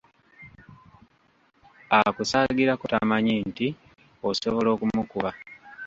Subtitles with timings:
[1.99, 3.67] Akusaagirako tamanyi nti
[4.29, 5.29] osobola okumukuba.